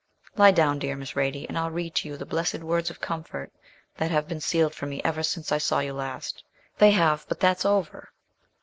Lie 0.35 0.49
down, 0.49 0.79
dear 0.79 0.95
Miss 0.95 1.11
Radie, 1.15 1.47
and 1.47 1.59
I'll 1.59 1.69
read 1.69 1.93
to 1.97 2.07
you 2.07 2.17
the 2.17 2.25
blessed 2.25 2.61
words 2.63 2.89
of 2.89 2.99
comfort 2.99 3.51
that 3.97 4.09
have 4.09 4.27
been 4.27 4.41
sealed 4.41 4.73
for 4.73 4.87
me 4.87 4.99
ever 5.03 5.21
since 5.21 5.51
I 5.51 5.59
saw 5.59 5.77
you 5.77 5.93
last. 5.93 6.43
They 6.79 6.89
have 6.89 7.23
but 7.29 7.39
that's 7.39 7.65
over.' 7.65 8.11